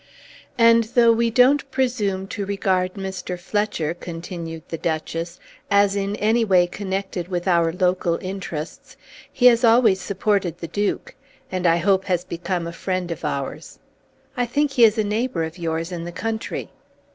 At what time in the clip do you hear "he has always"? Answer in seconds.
9.31-10.01